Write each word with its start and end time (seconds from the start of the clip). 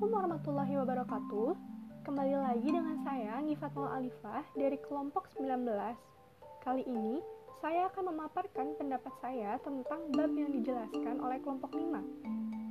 Assalamualaikum 0.00 0.32
warahmatullahi 0.32 0.74
wabarakatuh. 0.80 1.48
Kembali 2.08 2.32
lagi 2.40 2.68
dengan 2.72 2.96
saya 3.04 3.36
Ngifatul 3.44 3.84
Alifah 3.84 4.48
dari 4.56 4.80
kelompok 4.80 5.28
19. 5.36 5.60
Kali 6.64 6.88
ini 6.88 7.20
saya 7.60 7.84
akan 7.92 8.08
memaparkan 8.08 8.80
pendapat 8.80 9.12
saya 9.20 9.60
tentang 9.60 10.08
bab 10.16 10.32
yang 10.32 10.56
dijelaskan 10.56 11.20
oleh 11.20 11.36
kelompok 11.44 11.76
5, 11.76 12.00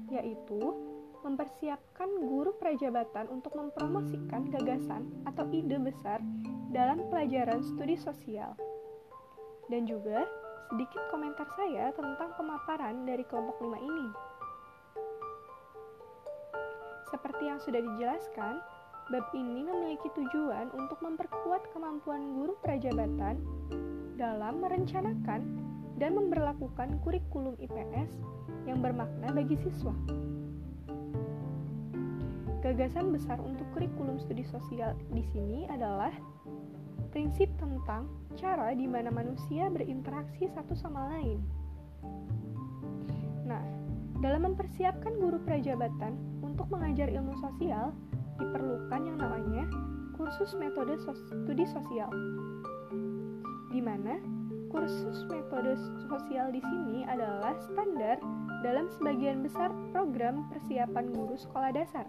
yaitu 0.09 0.73
mempersiapkan 1.21 2.09
guru 2.17 2.49
prajabatan 2.57 3.29
untuk 3.29 3.53
mempromosikan 3.53 4.49
gagasan 4.49 5.13
atau 5.29 5.45
ide 5.53 5.77
besar 5.77 6.25
dalam 6.73 7.13
pelajaran 7.13 7.61
studi 7.61 7.93
sosial. 7.93 8.57
Dan 9.69 9.85
juga 9.85 10.25
sedikit 10.73 11.05
komentar 11.13 11.45
saya 11.53 11.93
tentang 11.93 12.33
pemaparan 12.41 13.05
dari 13.05 13.21
kelompok 13.21 13.61
5 13.61 13.77
ini. 13.85 14.28
Seperti 17.19 17.51
yang 17.51 17.59
sudah 17.59 17.83
dijelaskan, 17.83 18.63
bab 19.11 19.27
ini 19.35 19.67
memiliki 19.67 20.07
tujuan 20.15 20.71
untuk 20.71 21.03
memperkuat 21.03 21.67
kemampuan 21.75 22.31
guru 22.31 22.55
prajabatan 22.63 23.43
dalam 24.15 24.63
merencanakan 24.63 25.43
dan 25.99 26.15
memperlakukan 26.15 26.95
kurikulum 27.03 27.59
IPS 27.59 28.23
yang 28.63 28.79
bermakna 28.79 29.35
bagi 29.35 29.59
siswa. 29.59 29.91
Gagasan 32.63 33.11
besar 33.11 33.35
untuk 33.43 33.67
kurikulum 33.75 34.15
studi 34.23 34.47
sosial 34.47 34.95
di 35.11 35.27
sini 35.35 35.67
adalah 35.67 36.15
prinsip 37.11 37.51
tentang 37.59 38.07
cara 38.39 38.71
di 38.71 38.87
mana 38.87 39.11
manusia 39.11 39.67
berinteraksi 39.67 40.47
satu 40.55 40.71
sama 40.71 41.19
lain. 41.19 41.43
Nah, 43.43 43.88
dalam 44.19 44.51
mempersiapkan 44.51 45.15
guru 45.15 45.39
prajabatan 45.47 46.19
untuk 46.43 46.67
mengajar 46.67 47.07
ilmu 47.07 47.39
sosial, 47.39 47.95
diperlukan 48.35 49.01
yang 49.07 49.17
namanya 49.19 49.63
kursus 50.19 50.51
metode 50.59 50.99
sos 50.99 51.19
studi 51.31 51.63
sosial. 51.63 52.11
Di 53.71 53.79
mana 53.79 54.19
kursus 54.67 55.23
metode 55.31 55.79
sosial 56.11 56.51
di 56.51 56.59
sini 56.59 57.07
adalah 57.07 57.55
standar 57.71 58.19
dalam 58.59 58.91
sebagian 58.91 59.39
besar 59.39 59.71
program 59.95 60.51
persiapan 60.51 61.15
guru 61.15 61.39
sekolah 61.39 61.71
dasar. 61.71 62.03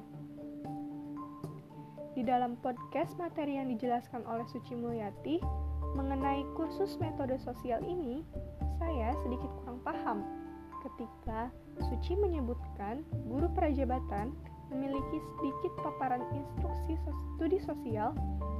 Di 2.18 2.26
dalam 2.26 2.58
podcast 2.58 3.14
materi 3.22 3.54
yang 3.56 3.70
dijelaskan 3.70 4.26
oleh 4.26 4.44
Suci 4.50 4.74
Mulyati 4.74 5.38
mengenai 5.94 6.42
kursus 6.58 6.98
metode 6.98 7.38
sosial 7.38 7.80
ini, 7.86 8.26
saya 8.82 9.14
sedikit 9.22 9.48
kurang 9.62 9.78
paham 9.86 10.18
ketika 10.84 11.52
Suci 11.80 12.12
menyebutkan 12.12 13.00
guru 13.24 13.48
prajabatan 13.56 14.36
memiliki 14.68 15.18
sedikit 15.36 15.72
paparan 15.80 16.20
instruksi 16.36 16.92
studi 17.34 17.58
sosial 17.64 18.12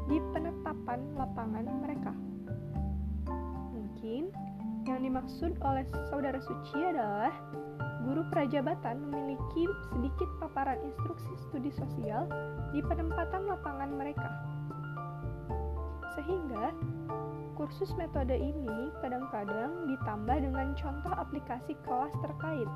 di 0.09 0.17
penetapan 0.33 1.05
lapangan 1.21 1.69
mereka. 1.85 2.13
Mungkin 3.77 4.33
yang 4.89 5.05
dimaksud 5.05 5.53
oleh 5.61 5.85
saudara 6.09 6.41
Suci 6.41 6.81
adalah 6.81 7.31
guru 8.09 8.25
prajabatan 8.33 9.05
memiliki 9.05 9.69
sedikit 9.93 10.29
paparan 10.41 10.81
instruksi 10.81 11.33
studi 11.49 11.71
sosial 11.77 12.25
di 12.73 12.81
penempatan 12.81 13.45
lapangan 13.45 13.91
mereka. 13.93 14.29
Sehingga 16.17 16.73
kursus 17.61 17.93
metode 18.01 18.33
ini 18.33 18.89
kadang-kadang 19.05 19.85
ditambah 19.85 20.37
dengan 20.41 20.73
contoh 20.81 21.13
aplikasi 21.13 21.77
kelas 21.85 22.17
terkait. 22.25 22.71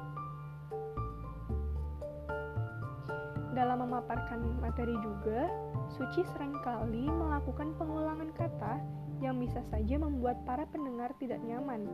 Dalam 3.56 3.80
memaparkan 3.80 4.44
materi 4.60 4.92
juga, 5.00 5.48
Suci 5.92 6.24
sering 6.32 6.56
kali 6.64 7.06
melakukan 7.06 7.76
pengulangan 7.76 8.32
kata 8.34 8.80
yang 9.20 9.36
bisa 9.38 9.60
saja 9.68 10.00
membuat 10.00 10.40
para 10.48 10.64
pendengar 10.66 11.12
tidak 11.20 11.38
nyaman. 11.44 11.86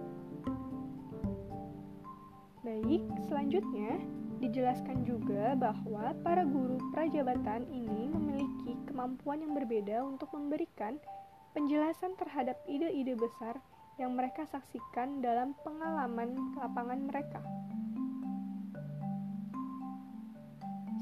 Baik, 2.65 3.03
selanjutnya 3.29 3.99
dijelaskan 4.41 5.05
juga 5.05 5.53
bahwa 5.53 6.17
para 6.25 6.49
guru 6.49 6.81
prajabatan 6.97 7.69
ini 7.69 8.09
memiliki 8.09 8.73
kemampuan 8.89 9.45
yang 9.45 9.53
berbeda 9.53 10.01
untuk 10.01 10.33
memberikan 10.33 10.97
penjelasan 11.51 12.15
terhadap 12.15 12.63
ide-ide 12.71 13.19
besar 13.19 13.59
yang 13.99 14.15
mereka 14.15 14.47
saksikan 14.49 15.21
dalam 15.21 15.53
pengalaman 15.67 16.57
lapangan 16.57 17.01
mereka. 17.05 17.43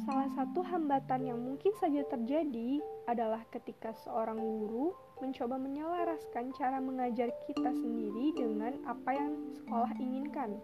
Salah 0.09 0.33
satu 0.33 0.65
hambatan 0.65 1.29
yang 1.29 1.37
mungkin 1.37 1.69
saja 1.77 2.01
terjadi 2.09 2.81
adalah 3.05 3.45
ketika 3.53 3.93
seorang 3.93 4.41
guru 4.41 4.97
mencoba 5.21 5.61
menyelaraskan 5.61 6.57
cara 6.57 6.81
mengajar 6.81 7.29
kita 7.45 7.77
sendiri 7.77 8.33
dengan 8.33 8.73
apa 8.89 9.11
yang 9.13 9.37
sekolah 9.53 9.93
inginkan. 10.01 10.57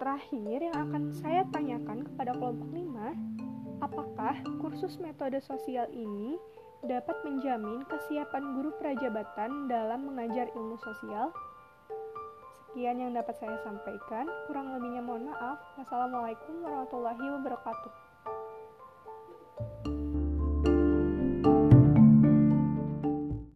Terakhir 0.00 0.58
yang 0.64 0.76
akan 0.88 1.12
saya 1.12 1.44
tanyakan 1.52 2.08
kepada 2.08 2.32
kelompok 2.40 2.70
5, 2.72 3.84
apakah 3.84 4.34
kursus 4.62 4.96
metode 4.96 5.44
sosial 5.44 5.92
ini 5.92 6.40
dapat 6.86 7.16
menjamin 7.26 7.82
kesiapan 7.90 8.54
guru 8.54 8.70
prajabatan 8.78 9.66
dalam 9.66 10.06
mengajar 10.06 10.46
ilmu 10.54 10.78
sosial. 10.78 11.34
Sekian 12.68 13.02
yang 13.02 13.16
dapat 13.16 13.34
saya 13.42 13.58
sampaikan, 13.66 14.30
kurang 14.46 14.70
lebihnya 14.76 15.02
mohon 15.02 15.26
maaf. 15.32 15.58
Wassalamualaikum 15.74 16.62
warahmatullahi 16.62 17.26
wabarakatuh. 17.40 18.07